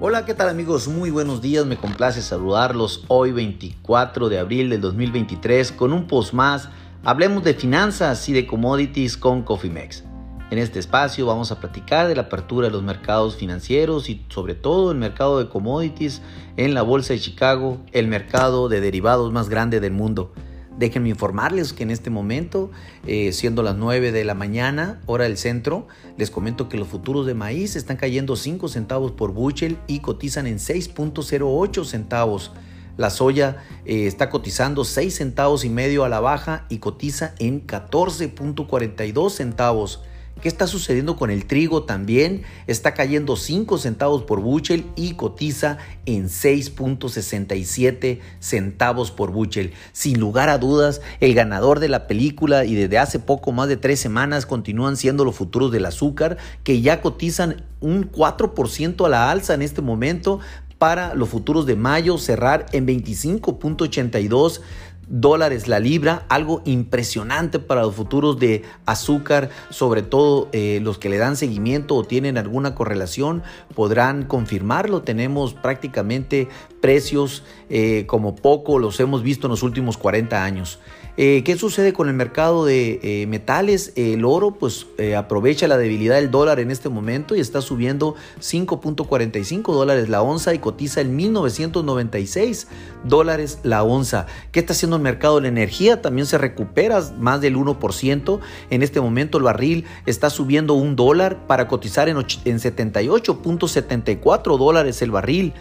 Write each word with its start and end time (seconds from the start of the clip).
Hola, 0.00 0.24
¿qué 0.24 0.32
tal 0.32 0.48
amigos? 0.48 0.86
Muy 0.86 1.10
buenos 1.10 1.42
días, 1.42 1.66
me 1.66 1.76
complace 1.76 2.22
saludarlos 2.22 3.04
hoy 3.08 3.32
24 3.32 4.28
de 4.28 4.38
abril 4.38 4.70
del 4.70 4.80
2023 4.80 5.72
con 5.72 5.92
un 5.92 6.06
post 6.06 6.34
más. 6.34 6.68
Hablemos 7.02 7.42
de 7.42 7.54
finanzas 7.54 8.28
y 8.28 8.32
de 8.32 8.46
commodities 8.46 9.16
con 9.16 9.42
CoffeeMex. 9.42 10.04
En 10.52 10.58
este 10.58 10.78
espacio 10.78 11.26
vamos 11.26 11.50
a 11.50 11.58
platicar 11.58 12.06
de 12.06 12.14
la 12.14 12.22
apertura 12.22 12.68
de 12.68 12.74
los 12.74 12.84
mercados 12.84 13.34
financieros 13.34 14.08
y 14.08 14.24
sobre 14.28 14.54
todo 14.54 14.92
el 14.92 14.98
mercado 14.98 15.40
de 15.40 15.48
commodities 15.48 16.22
en 16.56 16.74
la 16.74 16.82
Bolsa 16.82 17.14
de 17.14 17.18
Chicago, 17.18 17.78
el 17.90 18.06
mercado 18.06 18.68
de 18.68 18.80
derivados 18.80 19.32
más 19.32 19.48
grande 19.48 19.80
del 19.80 19.94
mundo. 19.94 20.32
Déjenme 20.78 21.08
informarles 21.08 21.72
que 21.72 21.82
en 21.82 21.90
este 21.90 22.08
momento, 22.08 22.70
eh, 23.04 23.32
siendo 23.32 23.64
las 23.64 23.74
9 23.74 24.12
de 24.12 24.24
la 24.24 24.34
mañana, 24.34 25.00
hora 25.06 25.24
del 25.24 25.36
centro, 25.36 25.88
les 26.16 26.30
comento 26.30 26.68
que 26.68 26.76
los 26.78 26.86
futuros 26.86 27.26
de 27.26 27.34
maíz 27.34 27.74
están 27.74 27.96
cayendo 27.96 28.36
5 28.36 28.68
centavos 28.68 29.10
por 29.10 29.32
bushel 29.32 29.76
y 29.88 29.98
cotizan 29.98 30.46
en 30.46 30.58
6.08 30.58 31.84
centavos. 31.84 32.52
La 32.96 33.10
soya 33.10 33.64
eh, 33.86 34.06
está 34.06 34.30
cotizando 34.30 34.84
6 34.84 35.16
centavos 35.16 35.64
y 35.64 35.68
medio 35.68 36.04
a 36.04 36.08
la 36.08 36.20
baja 36.20 36.64
y 36.68 36.78
cotiza 36.78 37.34
en 37.40 37.66
14.42 37.66 39.30
centavos. 39.30 40.04
¿Qué 40.40 40.48
está 40.48 40.66
sucediendo 40.68 41.16
con 41.16 41.30
el 41.30 41.46
trigo 41.46 41.82
también? 41.82 42.42
Está 42.66 42.94
cayendo 42.94 43.34
5 43.34 43.76
centavos 43.78 44.22
por 44.22 44.40
buchel 44.40 44.86
y 44.94 45.14
cotiza 45.14 45.78
en 46.06 46.28
6.67 46.28 48.20
centavos 48.38 49.10
por 49.10 49.32
buchel. 49.32 49.72
Sin 49.92 50.20
lugar 50.20 50.48
a 50.48 50.58
dudas, 50.58 51.00
el 51.18 51.34
ganador 51.34 51.80
de 51.80 51.88
la 51.88 52.06
película 52.06 52.64
y 52.64 52.76
desde 52.76 52.98
hace 52.98 53.18
poco 53.18 53.50
más 53.50 53.68
de 53.68 53.76
tres 53.76 53.98
semanas 53.98 54.46
continúan 54.46 54.96
siendo 54.96 55.24
los 55.24 55.34
futuros 55.34 55.72
del 55.72 55.86
azúcar 55.86 56.36
que 56.62 56.80
ya 56.80 57.00
cotizan 57.00 57.64
un 57.80 58.10
4% 58.10 59.06
a 59.06 59.08
la 59.08 59.30
alza 59.30 59.54
en 59.54 59.62
este 59.62 59.82
momento 59.82 60.38
para 60.78 61.14
los 61.14 61.28
futuros 61.28 61.66
de 61.66 61.74
mayo 61.74 62.18
cerrar 62.18 62.66
en 62.72 62.86
25.82 62.86 64.60
dólares 65.08 65.68
la 65.68 65.80
libra, 65.80 66.24
algo 66.28 66.62
impresionante 66.64 67.58
para 67.58 67.82
los 67.82 67.94
futuros 67.94 68.38
de 68.38 68.62
azúcar, 68.86 69.50
sobre 69.70 70.02
todo 70.02 70.48
eh, 70.52 70.80
los 70.82 70.98
que 70.98 71.08
le 71.08 71.18
dan 71.18 71.36
seguimiento 71.36 71.96
o 71.96 72.04
tienen 72.04 72.38
alguna 72.38 72.74
correlación 72.74 73.42
podrán 73.74 74.24
confirmarlo. 74.24 75.02
Tenemos 75.02 75.54
prácticamente 75.54 76.48
precios 76.80 77.42
eh, 77.70 78.04
como 78.06 78.36
poco 78.36 78.78
los 78.78 79.00
hemos 79.00 79.22
visto 79.22 79.46
en 79.46 79.52
los 79.52 79.62
últimos 79.62 79.96
40 79.96 80.44
años. 80.44 80.78
Eh, 81.20 81.42
¿Qué 81.44 81.56
sucede 81.56 81.92
con 81.92 82.08
el 82.08 82.14
mercado 82.14 82.64
de 82.64 83.00
eh, 83.02 83.26
metales? 83.26 83.92
El 83.96 84.24
oro 84.24 84.52
pues 84.52 84.86
aprovecha 85.16 85.66
la 85.66 85.76
debilidad 85.76 86.14
del 86.14 86.30
dólar 86.30 86.60
en 86.60 86.70
este 86.70 86.88
momento 86.88 87.34
y 87.34 87.40
está 87.40 87.60
subiendo 87.60 88.14
5.45 88.40 89.72
dólares 89.72 90.08
la 90.08 90.22
onza 90.22 90.54
y 90.54 90.60
cotiza 90.60 91.00
en 91.00 91.16
1996 91.16 92.68
dólares 93.02 93.58
la 93.64 93.82
onza. 93.82 94.26
¿Qué 94.52 94.60
está 94.60 94.74
haciendo 94.74 94.94
el 94.94 95.02
mercado 95.02 95.36
de 95.36 95.42
la 95.42 95.48
energía? 95.48 96.00
También 96.00 96.26
se 96.26 96.38
recupera 96.38 97.02
más 97.18 97.40
del 97.40 97.56
1%. 97.56 98.38
En 98.70 98.82
este 98.84 99.00
momento 99.00 99.38
el 99.38 99.44
barril 99.44 99.86
está 100.06 100.30
subiendo 100.30 100.74
un 100.74 100.94
dólar 100.94 101.48
para 101.48 101.66
cotizar 101.66 102.08
en, 102.08 102.18
en 102.18 102.58
78.74 102.60 104.56
dólares 104.56 105.02
el 105.02 105.10
barril. 105.10 105.52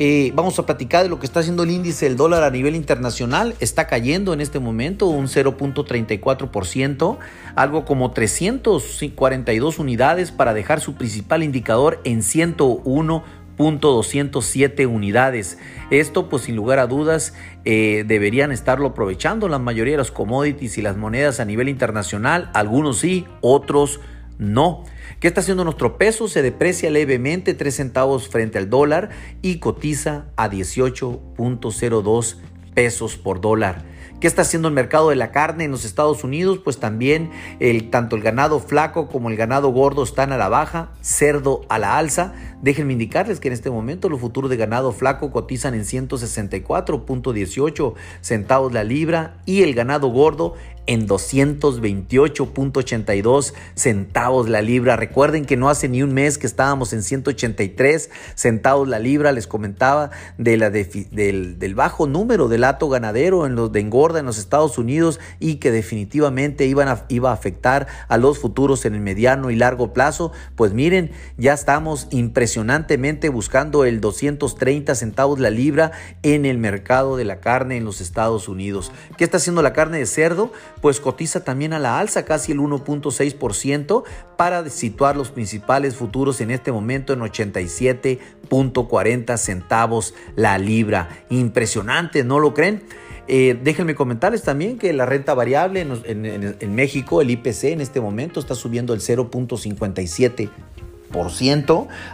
Eh, 0.00 0.30
vamos 0.32 0.56
a 0.60 0.64
platicar 0.64 1.02
de 1.02 1.08
lo 1.08 1.18
que 1.18 1.26
está 1.26 1.40
haciendo 1.40 1.64
el 1.64 1.72
índice 1.72 2.06
del 2.06 2.16
dólar 2.16 2.44
a 2.44 2.50
nivel 2.50 2.76
internacional. 2.76 3.56
Está 3.58 3.88
cayendo 3.88 4.32
en 4.32 4.40
este 4.40 4.60
momento 4.60 5.08
un 5.08 5.26
0.34%, 5.26 7.18
algo 7.56 7.84
como 7.84 8.12
342 8.12 9.80
unidades 9.80 10.30
para 10.30 10.54
dejar 10.54 10.80
su 10.80 10.94
principal 10.94 11.42
indicador 11.42 12.00
en 12.04 12.20
101.207 12.20 14.86
unidades. 14.86 15.58
Esto, 15.90 16.28
pues 16.28 16.44
sin 16.44 16.54
lugar 16.54 16.78
a 16.78 16.86
dudas, 16.86 17.34
eh, 17.64 18.04
deberían 18.06 18.52
estarlo 18.52 18.86
aprovechando 18.86 19.48
la 19.48 19.58
mayoría 19.58 19.94
de 19.94 19.98
los 19.98 20.12
commodities 20.12 20.78
y 20.78 20.82
las 20.82 20.96
monedas 20.96 21.40
a 21.40 21.44
nivel 21.44 21.68
internacional. 21.68 22.52
Algunos 22.54 22.98
sí, 22.98 23.26
otros 23.40 23.98
no 23.98 24.17
no. 24.38 24.84
¿Qué 25.20 25.28
está 25.28 25.40
haciendo 25.40 25.64
nuestro 25.64 25.98
peso? 25.98 26.28
Se 26.28 26.42
deprecia 26.42 26.90
levemente 26.90 27.54
3 27.54 27.74
centavos 27.74 28.28
frente 28.28 28.58
al 28.58 28.70
dólar 28.70 29.10
y 29.42 29.58
cotiza 29.58 30.26
a 30.36 30.48
18.02 30.48 32.36
pesos 32.74 33.16
por 33.16 33.40
dólar. 33.40 33.84
¿Qué 34.20 34.26
está 34.26 34.42
haciendo 34.42 34.66
el 34.66 34.74
mercado 34.74 35.10
de 35.10 35.16
la 35.16 35.30
carne 35.30 35.62
en 35.62 35.70
los 35.70 35.84
Estados 35.84 36.24
Unidos? 36.24 36.58
Pues 36.58 36.78
también 36.78 37.30
el, 37.60 37.88
tanto 37.88 38.16
el 38.16 38.22
ganado 38.22 38.58
flaco 38.58 39.06
como 39.06 39.30
el 39.30 39.36
ganado 39.36 39.68
gordo 39.68 40.02
están 40.02 40.32
a 40.32 40.36
la 40.36 40.48
baja, 40.48 40.90
cerdo 41.00 41.60
a 41.68 41.78
la 41.78 41.98
alza. 41.98 42.32
Déjenme 42.60 42.94
indicarles 42.94 43.38
que 43.38 43.46
en 43.46 43.54
este 43.54 43.70
momento 43.70 44.08
los 44.08 44.20
futuros 44.20 44.50
de 44.50 44.56
ganado 44.56 44.90
flaco 44.90 45.30
cotizan 45.30 45.74
en 45.74 45.82
164.18 45.82 47.94
centavos 48.20 48.72
la 48.72 48.82
libra 48.82 49.36
y 49.46 49.62
el 49.62 49.74
ganado 49.74 50.08
gordo 50.08 50.54
en 50.88 51.06
228.82 51.06 53.52
centavos 53.76 54.48
la 54.48 54.60
libra. 54.62 54.96
Recuerden 54.96 55.44
que 55.44 55.58
no 55.58 55.68
hace 55.68 55.88
ni 55.88 56.02
un 56.02 56.14
mes 56.14 56.38
que 56.38 56.46
estábamos 56.46 56.94
en 56.94 57.02
183 57.02 58.08
centavos 58.34 58.88
la 58.88 58.98
libra. 58.98 59.32
Les 59.32 59.46
comentaba 59.46 60.10
de 60.38 60.56
la 60.56 60.70
del, 60.70 61.74
bajo 61.76 62.06
número 62.06 62.48
del 62.48 62.62
lato 62.62 62.88
ganadero 62.88 63.44
en 63.46 63.54
los 63.54 63.70
de 63.70 63.80
engorda 63.80 64.18
en 64.18 64.24
los 64.26 64.38
Estados 64.38 64.78
Unidos 64.78 65.20
y 65.38 65.56
que 65.56 65.70
definitivamente 65.70 66.64
iban 66.64 66.88
a, 66.88 67.04
iba 67.08 67.28
a 67.30 67.34
afectar 67.34 67.86
a 68.08 68.16
los 68.16 68.38
futuros 68.38 68.86
en 68.86 68.94
el 68.94 69.02
mediano 69.02 69.50
y 69.50 69.56
largo 69.56 69.92
plazo. 69.92 70.32
Pues 70.56 70.72
miren, 70.72 71.10
ya 71.36 71.52
estamos 71.52 72.06
impresionantemente 72.10 73.28
buscando 73.28 73.84
el 73.84 74.00
230 74.00 74.94
centavos 74.94 75.38
la 75.38 75.50
libra 75.50 75.92
en 76.22 76.46
el 76.46 76.56
mercado 76.56 77.18
de 77.18 77.26
la 77.26 77.40
carne 77.40 77.76
en 77.76 77.84
los 77.84 78.00
Estados 78.00 78.48
Unidos. 78.48 78.90
¿Qué 79.18 79.24
está 79.24 79.36
haciendo 79.36 79.60
la 79.60 79.74
carne 79.74 79.98
de 79.98 80.06
cerdo? 80.06 80.50
Pues 80.80 81.00
cotiza 81.00 81.44
también 81.44 81.72
a 81.72 81.78
la 81.78 81.98
alza 81.98 82.24
casi 82.24 82.52
el 82.52 82.58
1.6% 82.58 84.04
para 84.36 84.68
situar 84.70 85.16
los 85.16 85.30
principales 85.30 85.96
futuros 85.96 86.40
en 86.40 86.50
este 86.50 86.72
momento 86.72 87.12
en 87.12 87.20
87.40 87.20 89.36
centavos 89.36 90.14
la 90.36 90.58
libra. 90.58 91.24
Impresionante, 91.30 92.24
¿no 92.24 92.38
lo 92.38 92.54
creen? 92.54 92.82
Eh, 93.30 93.58
déjenme 93.62 93.94
comentarles 93.94 94.42
también 94.42 94.78
que 94.78 94.90
la 94.94 95.04
renta 95.04 95.34
variable 95.34 95.82
en, 95.82 96.74
México, 96.74 97.20
el 97.20 97.28
IPC 97.30 97.64
en 97.64 97.82
este 97.82 98.00
momento 98.00 98.40
está 98.40 98.54
subiendo 98.54 98.94
el 98.94 99.00
0.57 99.00 100.48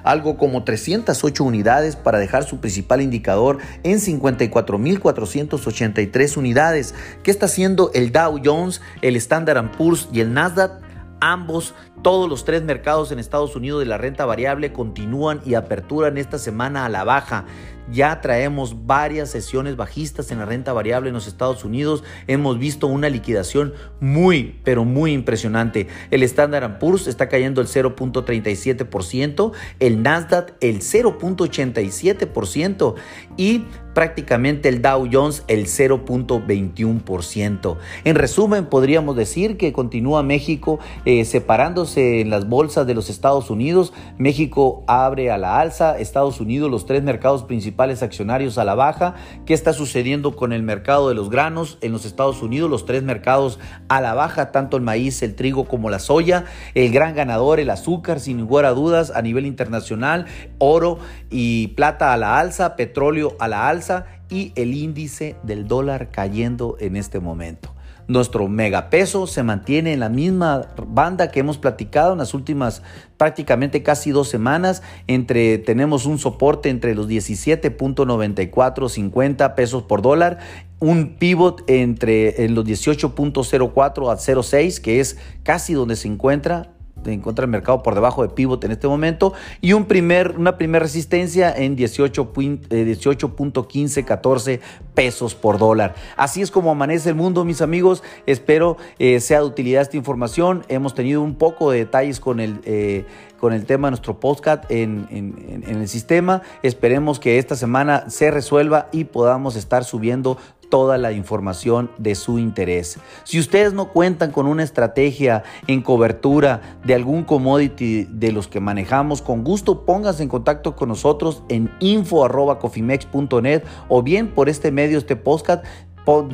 algo 0.02 0.36
como 0.36 0.64
308 0.64 1.44
unidades 1.44 1.94
para 1.96 2.18
dejar 2.18 2.44
su 2.44 2.60
principal 2.60 3.00
indicador 3.00 3.56
en 3.82 3.98
54.483 3.98 6.36
unidades. 6.36 6.94
¿Qué 7.22 7.30
está 7.30 7.46
haciendo 7.46 7.90
el 7.94 8.12
Dow 8.12 8.38
Jones, 8.44 8.82
el 9.02 9.16
Standard 9.16 9.72
Poor's 9.72 10.08
y 10.12 10.20
el 10.20 10.32
Nasdaq? 10.32 10.84
Ambos, 11.20 11.74
todos 12.02 12.28
los 12.28 12.44
tres 12.44 12.64
mercados 12.64 13.10
en 13.10 13.18
Estados 13.18 13.56
Unidos 13.56 13.80
de 13.80 13.86
la 13.86 13.96
renta 13.96 14.26
variable 14.26 14.72
continúan 14.72 15.40
y 15.46 15.54
aperturan 15.54 16.18
esta 16.18 16.38
semana 16.38 16.84
a 16.84 16.90
la 16.90 17.04
baja. 17.04 17.46
Ya 17.92 18.20
traemos 18.20 18.86
varias 18.86 19.30
sesiones 19.30 19.76
bajistas 19.76 20.30
en 20.30 20.38
la 20.38 20.46
renta 20.46 20.72
variable 20.72 21.08
en 21.08 21.14
los 21.14 21.26
Estados 21.26 21.64
Unidos. 21.64 22.04
Hemos 22.26 22.58
visto 22.58 22.86
una 22.86 23.10
liquidación 23.10 23.74
muy, 24.00 24.58
pero 24.64 24.84
muy 24.84 25.12
impresionante. 25.12 25.88
El 26.10 26.22
Standard 26.22 26.78
Poor's 26.78 27.06
está 27.06 27.28
cayendo 27.28 27.60
el 27.60 27.66
0.37%, 27.66 29.52
el 29.80 30.02
Nasdaq 30.02 30.54
el 30.60 30.80
0.87% 30.80 32.94
y 33.36 33.64
prácticamente 33.94 34.68
el 34.68 34.82
Dow 34.82 35.08
Jones 35.10 35.44
el 35.46 35.64
0.21%. 35.66 37.76
En 38.04 38.16
resumen, 38.16 38.66
podríamos 38.66 39.16
decir 39.16 39.56
que 39.56 39.72
continúa 39.72 40.22
México 40.22 40.78
eh, 41.04 41.24
separándose 41.24 42.20
en 42.20 42.30
las 42.30 42.48
bolsas 42.48 42.86
de 42.86 42.94
los 42.94 43.10
Estados 43.10 43.50
Unidos. 43.50 43.92
México 44.18 44.84
abre 44.86 45.30
a 45.30 45.38
la 45.38 45.60
alza, 45.60 45.98
Estados 45.98 46.40
Unidos 46.40 46.70
los 46.70 46.86
tres 46.86 47.02
mercados 47.02 47.42
principales 47.44 47.73
accionarios 48.02 48.58
a 48.58 48.64
la 48.64 48.74
baja. 48.74 49.14
¿Qué 49.46 49.54
está 49.54 49.72
sucediendo 49.72 50.36
con 50.36 50.52
el 50.52 50.62
mercado 50.62 51.08
de 51.08 51.14
los 51.14 51.30
granos 51.30 51.78
en 51.80 51.92
los 51.92 52.04
Estados 52.04 52.42
Unidos? 52.42 52.70
Los 52.70 52.86
tres 52.86 53.02
mercados 53.02 53.58
a 53.88 54.00
la 54.00 54.14
baja, 54.14 54.52
tanto 54.52 54.76
el 54.76 54.82
maíz, 54.82 55.22
el 55.22 55.34
trigo 55.34 55.66
como 55.66 55.90
la 55.90 55.98
soya. 55.98 56.44
El 56.74 56.92
gran 56.92 57.14
ganador, 57.14 57.60
el 57.60 57.70
azúcar, 57.70 58.20
sin 58.20 58.38
lugar 58.38 58.64
a 58.64 58.70
dudas, 58.70 59.12
a 59.14 59.22
nivel 59.22 59.46
internacional. 59.46 60.26
Oro 60.58 60.98
y 61.30 61.68
plata 61.68 62.12
a 62.12 62.16
la 62.16 62.38
alza, 62.38 62.76
petróleo 62.76 63.36
a 63.38 63.48
la 63.48 63.68
alza 63.68 64.06
y 64.30 64.52
el 64.56 64.74
índice 64.74 65.36
del 65.42 65.68
dólar 65.68 66.10
cayendo 66.10 66.76
en 66.80 66.96
este 66.96 67.20
momento. 67.20 67.73
Nuestro 68.06 68.48
megapeso 68.48 69.26
se 69.26 69.42
mantiene 69.42 69.94
en 69.94 70.00
la 70.00 70.10
misma 70.10 70.68
banda 70.86 71.30
que 71.30 71.40
hemos 71.40 71.56
platicado 71.56 72.12
en 72.12 72.18
las 72.18 72.34
últimas 72.34 72.82
prácticamente 73.16 73.82
casi 73.82 74.10
dos 74.10 74.28
semanas. 74.28 74.82
Entre, 75.06 75.56
tenemos 75.56 76.04
un 76.04 76.18
soporte 76.18 76.68
entre 76.68 76.94
los 76.94 77.08
17.9450 77.08 79.54
pesos 79.54 79.84
por 79.84 80.02
dólar, 80.02 80.40
un 80.80 81.16
pivot 81.16 81.64
entre 81.66 82.46
los 82.50 82.66
18.04 82.66 84.12
a 84.12 84.16
0.6, 84.16 84.82
que 84.82 85.00
es 85.00 85.16
casi 85.42 85.72
donde 85.72 85.96
se 85.96 86.08
encuentra 86.08 86.73
encuentra 87.12 87.44
el 87.44 87.50
mercado 87.50 87.82
por 87.82 87.94
debajo 87.94 88.22
de 88.22 88.28
pivot 88.28 88.62
en 88.64 88.72
este 88.72 88.88
momento 88.88 89.32
y 89.60 89.72
un 89.72 89.84
primer, 89.84 90.38
una 90.38 90.56
primera 90.56 90.84
resistencia 90.84 91.54
en 91.54 91.76
18.15, 91.76 94.04
14 94.04 94.54
eh, 94.54 94.60
pesos 94.94 95.34
por 95.34 95.58
dólar. 95.58 95.94
Así 96.16 96.42
es 96.42 96.50
como 96.50 96.70
amanece 96.70 97.10
el 97.10 97.14
mundo, 97.14 97.44
mis 97.44 97.62
amigos. 97.62 98.02
Espero 98.26 98.76
eh, 98.98 99.20
sea 99.20 99.40
de 99.40 99.46
utilidad 99.46 99.82
esta 99.82 99.96
información. 99.96 100.64
Hemos 100.68 100.94
tenido 100.94 101.22
un 101.22 101.34
poco 101.34 101.70
de 101.70 101.78
detalles 101.78 102.20
con 102.20 102.40
el, 102.40 102.60
eh, 102.64 103.04
con 103.38 103.52
el 103.52 103.66
tema 103.66 103.88
de 103.88 103.92
nuestro 103.92 104.20
podcast 104.20 104.70
en, 104.70 105.06
en 105.10 105.80
el 105.80 105.88
sistema. 105.88 106.42
Esperemos 106.62 107.20
que 107.20 107.38
esta 107.38 107.56
semana 107.56 108.08
se 108.08 108.30
resuelva 108.30 108.88
y 108.92 109.04
podamos 109.04 109.56
estar 109.56 109.84
subiendo 109.84 110.38
toda 110.74 110.98
la 110.98 111.12
información 111.12 111.88
de 111.98 112.16
su 112.16 112.40
interés. 112.40 112.98
Si 113.22 113.38
ustedes 113.38 113.74
no 113.74 113.92
cuentan 113.92 114.32
con 114.32 114.48
una 114.48 114.64
estrategia 114.64 115.44
en 115.68 115.82
cobertura 115.82 116.80
de 116.84 116.94
algún 116.96 117.22
commodity 117.22 118.08
de 118.10 118.32
los 118.32 118.48
que 118.48 118.58
manejamos, 118.58 119.22
con 119.22 119.44
gusto 119.44 119.84
pónganse 119.86 120.24
en 120.24 120.28
contacto 120.28 120.74
con 120.74 120.88
nosotros 120.88 121.44
en 121.48 121.70
info.cofimex.net 121.78 123.62
o 123.88 124.02
bien 124.02 124.34
por 124.34 124.48
este 124.48 124.72
medio, 124.72 124.98
este 124.98 125.14
podcast. 125.14 125.64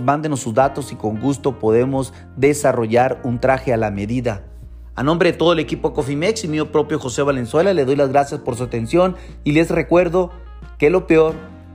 Mándenos 0.03 0.41
sus 0.41 0.55
datos 0.55 0.91
y 0.91 0.97
con 0.97 1.21
gusto 1.21 1.59
podemos 1.59 2.15
desarrollar 2.39 3.21
un 3.25 3.41
traje 3.41 3.75
a 3.75 3.77
la 3.77 3.91
medida 3.91 4.47
a 4.95 5.03
nombre 5.03 5.33
de 5.33 5.39
todo 5.39 5.53
el 5.53 5.59
equipo 5.59 5.93
Cofimex 5.93 6.45
y 6.45 6.49
mío 6.49 6.73
propio 6.73 6.99
José 6.99 7.21
Valenzuela, 7.21 7.75
le 7.75 7.85
doy 7.85 7.95
las 7.95 8.09
gracias 8.09 8.41
por 8.41 8.57
su 8.57 8.65
atención 8.65 9.17
y 9.45 9.53
les 9.53 9.71
recuerdo 9.71 10.31
que 10.79 10.89
lo 10.89 11.07
peor 11.07 11.35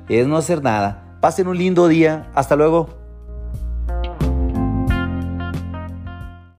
es 0.10 0.26
no 0.26 0.38
hacer 0.38 0.64
nada 0.64 1.05
Pasen 1.26 1.48
un 1.48 1.58
lindo 1.58 1.88
día. 1.88 2.30
Hasta 2.36 2.56
luego. 2.56 3.05